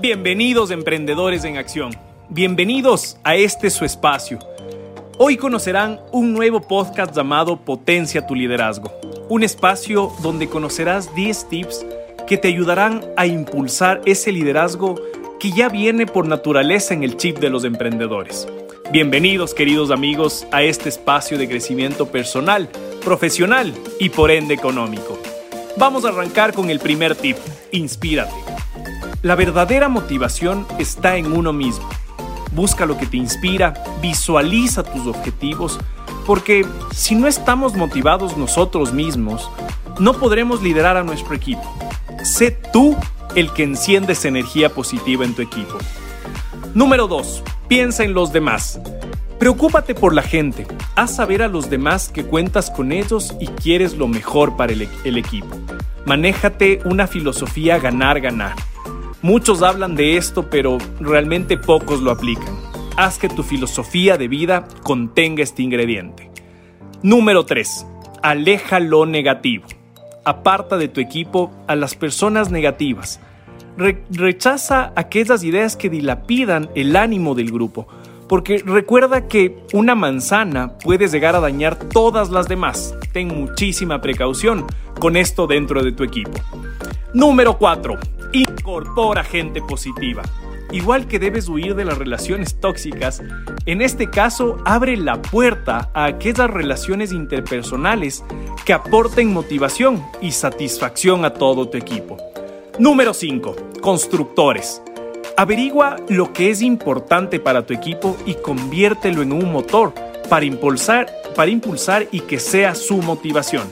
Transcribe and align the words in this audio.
Bienvenidos 0.00 0.70
emprendedores 0.70 1.44
en 1.44 1.58
acción. 1.58 1.90
Bienvenidos 2.30 3.18
a 3.22 3.36
este 3.36 3.68
su 3.68 3.84
espacio. 3.84 4.38
Hoy 5.18 5.36
conocerán 5.36 6.00
un 6.10 6.32
nuevo 6.32 6.62
podcast 6.62 7.14
llamado 7.14 7.58
Potencia 7.58 8.26
tu 8.26 8.34
liderazgo. 8.34 8.90
Un 9.28 9.42
espacio 9.42 10.10
donde 10.22 10.48
conocerás 10.48 11.14
10 11.14 11.48
tips 11.50 11.86
que 12.26 12.38
te 12.38 12.48
ayudarán 12.48 13.04
a 13.18 13.26
impulsar 13.26 14.00
ese 14.06 14.32
liderazgo 14.32 14.98
que 15.38 15.52
ya 15.52 15.68
viene 15.68 16.06
por 16.06 16.26
naturaleza 16.26 16.94
en 16.94 17.02
el 17.02 17.18
chip 17.18 17.36
de 17.36 17.50
los 17.50 17.64
emprendedores. 17.64 18.48
Bienvenidos 18.90 19.52
queridos 19.52 19.90
amigos 19.90 20.46
a 20.50 20.62
este 20.62 20.88
espacio 20.88 21.36
de 21.36 21.46
crecimiento 21.46 22.06
personal, 22.06 22.70
profesional 23.04 23.74
y 23.98 24.08
por 24.08 24.30
ende 24.30 24.54
económico. 24.54 25.18
Vamos 25.76 26.06
a 26.06 26.08
arrancar 26.08 26.54
con 26.54 26.70
el 26.70 26.80
primer 26.80 27.14
tip, 27.14 27.36
inspírate. 27.70 28.59
La 29.22 29.34
verdadera 29.34 29.90
motivación 29.90 30.66
está 30.78 31.18
en 31.18 31.32
uno 31.32 31.52
mismo. 31.52 31.86
Busca 32.52 32.86
lo 32.86 32.96
que 32.96 33.04
te 33.04 33.18
inspira, 33.18 33.74
visualiza 34.00 34.82
tus 34.82 35.06
objetivos, 35.06 35.78
porque 36.24 36.64
si 36.94 37.14
no 37.14 37.26
estamos 37.26 37.74
motivados 37.74 38.38
nosotros 38.38 38.94
mismos, 38.94 39.50
no 39.98 40.14
podremos 40.14 40.62
liderar 40.62 40.96
a 40.96 41.04
nuestro 41.04 41.34
equipo. 41.34 41.62
Sé 42.24 42.50
tú 42.50 42.96
el 43.34 43.52
que 43.52 43.62
enciende 43.62 44.14
esa 44.14 44.28
energía 44.28 44.70
positiva 44.70 45.26
en 45.26 45.34
tu 45.34 45.42
equipo. 45.42 45.76
Número 46.72 47.06
2. 47.06 47.42
Piensa 47.68 48.04
en 48.04 48.14
los 48.14 48.32
demás. 48.32 48.80
Preocúpate 49.38 49.94
por 49.94 50.14
la 50.14 50.22
gente. 50.22 50.66
Haz 50.96 51.16
saber 51.16 51.42
a 51.42 51.48
los 51.48 51.68
demás 51.68 52.08
que 52.08 52.24
cuentas 52.24 52.70
con 52.70 52.90
ellos 52.90 53.34
y 53.38 53.48
quieres 53.48 53.98
lo 53.98 54.08
mejor 54.08 54.56
para 54.56 54.72
el, 54.72 54.88
el 55.04 55.18
equipo. 55.18 55.54
Manéjate 56.06 56.80
una 56.86 57.06
filosofía 57.06 57.78
ganar-ganar. 57.78 58.54
Muchos 59.22 59.62
hablan 59.62 59.96
de 59.96 60.16
esto, 60.16 60.48
pero 60.48 60.78
realmente 60.98 61.58
pocos 61.58 62.00
lo 62.00 62.10
aplican. 62.10 62.56
Haz 62.96 63.18
que 63.18 63.28
tu 63.28 63.42
filosofía 63.42 64.16
de 64.16 64.28
vida 64.28 64.66
contenga 64.82 65.42
este 65.42 65.62
ingrediente. 65.62 66.30
Número 67.02 67.44
3. 67.44 67.86
Aleja 68.22 68.80
lo 68.80 69.04
negativo. 69.04 69.66
Aparta 70.24 70.78
de 70.78 70.88
tu 70.88 71.02
equipo 71.02 71.50
a 71.66 71.76
las 71.76 71.94
personas 71.94 72.50
negativas. 72.50 73.20
rechaza 74.10 74.92
aquellas 74.96 75.44
ideas 75.44 75.76
que 75.76 75.90
dilapidan 75.90 76.70
el 76.74 76.96
ánimo 76.96 77.34
del 77.34 77.50
grupo, 77.50 77.88
porque 78.26 78.62
recuerda 78.64 79.28
que 79.28 79.58
una 79.74 79.94
manzana 79.94 80.78
puede 80.78 81.08
llegar 81.08 81.36
a 81.36 81.40
dañar 81.40 81.78
todas 81.78 82.30
las 82.30 82.48
demás. 82.48 82.94
Ten 83.12 83.28
muchísima 83.28 84.00
precaución 84.00 84.66
con 84.98 85.16
esto 85.16 85.46
dentro 85.46 85.82
de 85.82 85.92
tu 85.92 86.04
equipo. 86.04 86.38
Número 87.12 87.58
4. 87.58 87.98
Incorpora 88.70 89.24
gente 89.24 89.60
positiva. 89.60 90.22
Igual 90.70 91.08
que 91.08 91.18
debes 91.18 91.48
huir 91.48 91.74
de 91.74 91.84
las 91.84 91.98
relaciones 91.98 92.60
tóxicas, 92.60 93.20
en 93.66 93.82
este 93.82 94.08
caso 94.08 94.58
abre 94.64 94.96
la 94.96 95.20
puerta 95.20 95.90
a 95.92 96.04
aquellas 96.04 96.48
relaciones 96.48 97.10
interpersonales 97.10 98.22
que 98.64 98.72
aporten 98.72 99.32
motivación 99.32 100.06
y 100.20 100.30
satisfacción 100.30 101.24
a 101.24 101.34
todo 101.34 101.68
tu 101.68 101.78
equipo. 101.78 102.16
Número 102.78 103.12
5. 103.12 103.56
Constructores. 103.80 104.80
Averigua 105.36 105.96
lo 106.08 106.32
que 106.32 106.50
es 106.50 106.62
importante 106.62 107.40
para 107.40 107.66
tu 107.66 107.74
equipo 107.74 108.16
y 108.24 108.34
conviértelo 108.34 109.22
en 109.22 109.32
un 109.32 109.50
motor 109.50 109.92
para 110.28 110.44
impulsar, 110.44 111.12
para 111.34 111.50
impulsar 111.50 112.06
y 112.12 112.20
que 112.20 112.38
sea 112.38 112.76
su 112.76 112.98
motivación. 112.98 113.64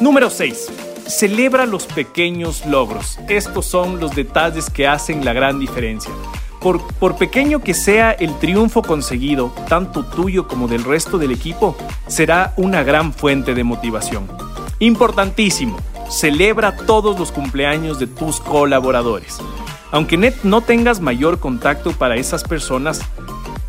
Número 0.00 0.30
6 0.30 0.83
Celebra 1.06 1.66
los 1.66 1.86
pequeños 1.86 2.64
logros. 2.64 3.18
Estos 3.28 3.66
son 3.66 4.00
los 4.00 4.14
detalles 4.14 4.70
que 4.70 4.86
hacen 4.86 5.22
la 5.22 5.34
gran 5.34 5.58
diferencia. 5.58 6.10
Por, 6.60 7.16
pequeño 7.16 7.62
que 7.62 7.74
sea 7.74 8.12
el 8.12 8.38
triunfo 8.38 8.80
conseguido, 8.80 9.52
tanto 9.68 10.02
tuyo 10.02 10.48
como 10.48 10.66
del 10.66 10.82
resto 10.82 11.18
del 11.18 11.30
equipo, 11.30 11.76
será 12.06 12.54
una 12.56 12.82
gran 12.82 13.12
fuente 13.12 13.54
de 13.54 13.64
motivación. 13.64 14.26
Importantísimo, 14.78 15.76
celebra 16.08 16.74
todos 16.74 17.18
los 17.18 17.32
cumpleaños 17.32 17.98
de 17.98 18.06
tus 18.06 18.40
colaboradores. 18.40 19.40
Aunque 19.90 20.32
no 20.42 20.62
tengas 20.62 21.00
mayor 21.00 21.38
contacto 21.38 21.92
para 21.92 22.16
esas 22.16 22.44
personas, 22.44 23.02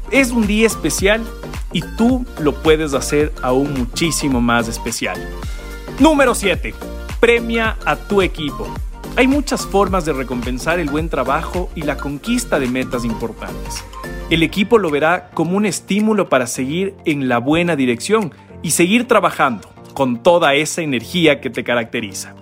es 0.09 0.31
un 0.31 0.47
día 0.47 0.67
especial 0.67 1.21
y 1.73 1.81
tú 1.97 2.25
lo 2.39 2.53
puedes 2.63 2.93
hacer 2.93 3.33
aún 3.41 3.73
muchísimo 3.73 4.39
más 4.39 4.69
especial. 4.69 5.17
Número 5.99 6.33
7 6.33 6.94
Premia 7.25 7.75
a 7.87 7.95
tu 7.95 8.21
equipo. 8.21 8.71
Hay 9.15 9.27
muchas 9.27 9.65
formas 9.65 10.05
de 10.05 10.13
recompensar 10.13 10.79
el 10.79 10.91
buen 10.91 11.09
trabajo 11.09 11.71
y 11.73 11.81
la 11.81 11.97
conquista 11.97 12.59
de 12.59 12.67
metas 12.67 13.03
importantes. 13.03 13.83
El 14.29 14.43
equipo 14.43 14.77
lo 14.77 14.91
verá 14.91 15.31
como 15.33 15.57
un 15.57 15.65
estímulo 15.65 16.29
para 16.29 16.45
seguir 16.45 16.93
en 17.03 17.27
la 17.27 17.39
buena 17.39 17.75
dirección 17.75 18.31
y 18.61 18.69
seguir 18.69 19.07
trabajando 19.07 19.67
con 19.95 20.21
toda 20.21 20.53
esa 20.53 20.83
energía 20.83 21.41
que 21.41 21.49
te 21.49 21.63
caracteriza. 21.63 22.35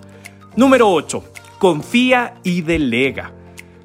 Número 0.54 0.92
8. 0.92 1.24
Confía 1.58 2.34
y 2.42 2.60
delega. 2.60 3.32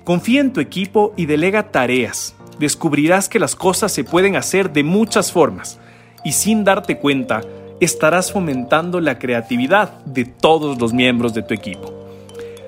Confía 0.04 0.42
en 0.42 0.52
tu 0.52 0.60
equipo 0.60 1.14
y 1.16 1.28
delega 1.28 1.72
tareas. 1.72 2.36
Descubrirás 2.60 3.30
que 3.30 3.40
las 3.40 3.56
cosas 3.56 3.94
se 3.94 4.04
pueden 4.04 4.36
hacer 4.36 4.74
de 4.74 4.84
muchas 4.84 5.32
formas 5.32 5.80
y 6.26 6.34
sin 6.34 6.66
darte 6.66 6.98
cuenta, 6.98 7.40
estarás 7.80 8.32
fomentando 8.32 9.00
la 9.00 9.20
creatividad 9.20 10.00
de 10.06 10.26
todos 10.26 10.80
los 10.80 10.94
miembros 10.94 11.34
de 11.34 11.44
tu 11.44 11.54
equipo. 11.54 11.94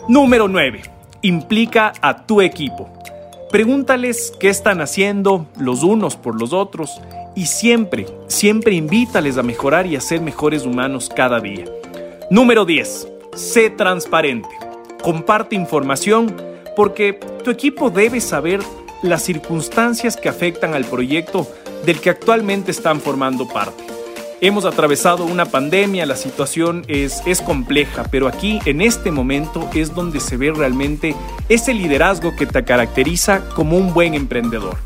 Número 0.08 0.48
9. 0.48 0.82
Implica 1.22 1.94
a 2.02 2.26
tu 2.26 2.42
equipo. 2.42 2.90
Pregúntales 3.52 4.34
qué 4.40 4.50
están 4.50 4.82
haciendo 4.82 5.46
los 5.60 5.84
unos 5.84 6.16
por 6.16 6.40
los 6.40 6.54
otros 6.54 7.02
y 7.36 7.46
siempre, 7.46 8.08
siempre 8.28 8.74
invítales 8.74 9.38
a 9.38 9.44
mejorar 9.44 9.86
y 9.86 9.96
a 9.96 10.02
ser 10.02 10.22
mejores 10.22 10.66
humanos 10.66 11.10
cada 11.14 11.40
día. 11.40 11.66
Número 12.30 12.66
10. 12.66 13.08
Sé 13.36 13.70
transparente. 13.70 14.50
Comparte 15.02 15.56
información 15.56 16.36
porque 16.76 17.20
tu 17.44 17.52
equipo 17.52 17.90
debe 17.90 18.22
saber 18.22 18.62
las 19.02 19.24
circunstancias 19.24 20.16
que 20.16 20.30
afectan 20.30 20.74
al 20.74 20.86
proyecto 20.86 21.48
del 21.86 22.00
que 22.00 22.10
actualmente 22.10 22.72
están 22.72 23.02
formando 23.02 23.48
parte. 23.48 23.91
Hemos 24.44 24.66
atravesado 24.66 25.25
una 25.25 25.46
pandemia, 25.46 26.07
la 26.07 26.16
situación 26.16 26.84
es, 26.88 27.22
es 27.28 27.44
compleja, 27.44 28.06
pero 28.09 28.28
aquí 28.28 28.59
en 28.66 28.81
este 28.81 29.12
momento 29.12 29.69
es 29.75 29.94
donde 29.94 30.19
se 30.19 30.35
ve 30.35 30.52
realmente 30.52 31.16
ese 31.47 31.75
liderazgo 31.75 32.35
que 32.35 32.47
te 32.47 32.63
caracteriza 32.63 33.47
como 33.50 33.78
un 33.78 33.94
buen 33.94 34.16
emprendedor. 34.16 34.78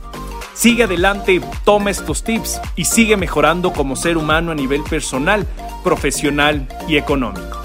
Sigue 0.53 0.83
adelante, 0.83 1.39
toma 1.63 1.89
estos 1.89 2.21
tips 2.25 2.59
y 2.75 2.83
sigue 2.83 3.15
mejorando 3.15 3.71
como 3.71 3.95
ser 3.95 4.17
humano 4.17 4.51
a 4.51 4.55
nivel 4.55 4.83
personal, 4.83 5.47
profesional 5.85 6.67
y 6.89 6.97
económico. 6.97 7.61